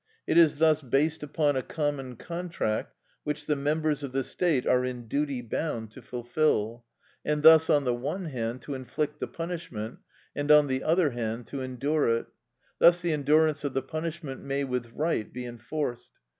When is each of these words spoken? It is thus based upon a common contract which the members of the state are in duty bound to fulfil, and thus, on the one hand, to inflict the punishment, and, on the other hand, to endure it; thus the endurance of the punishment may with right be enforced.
It 0.25 0.35
is 0.35 0.57
thus 0.57 0.81
based 0.81 1.21
upon 1.21 1.55
a 1.55 1.61
common 1.61 2.15
contract 2.15 2.95
which 3.23 3.45
the 3.45 3.55
members 3.55 4.01
of 4.01 4.13
the 4.13 4.23
state 4.23 4.65
are 4.65 4.83
in 4.83 5.07
duty 5.07 5.43
bound 5.43 5.91
to 5.91 6.01
fulfil, 6.01 6.83
and 7.23 7.43
thus, 7.43 7.69
on 7.69 7.83
the 7.83 7.93
one 7.93 8.25
hand, 8.25 8.63
to 8.63 8.73
inflict 8.73 9.19
the 9.19 9.27
punishment, 9.27 9.99
and, 10.35 10.49
on 10.49 10.65
the 10.65 10.83
other 10.83 11.11
hand, 11.11 11.45
to 11.49 11.61
endure 11.61 12.07
it; 12.17 12.25
thus 12.79 12.99
the 13.01 13.13
endurance 13.13 13.63
of 13.63 13.75
the 13.75 13.83
punishment 13.83 14.41
may 14.41 14.63
with 14.63 14.87
right 14.91 15.31
be 15.31 15.45
enforced. 15.45 16.09